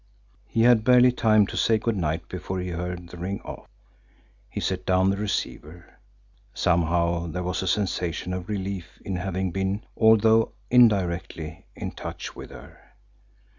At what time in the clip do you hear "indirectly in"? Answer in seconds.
10.71-11.91